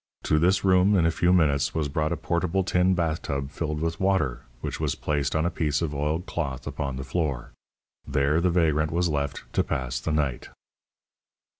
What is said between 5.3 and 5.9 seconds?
on a piece